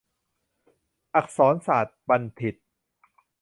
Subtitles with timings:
[1.15, 2.55] อักษรศาสตรบัณฑิต